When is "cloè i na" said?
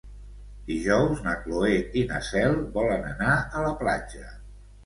1.43-2.23